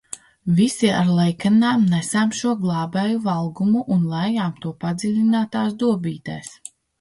[0.59, 6.53] Visi ar lejkannām nesām šo glābēju valgumu un lējām to padziļinātās dobītēs.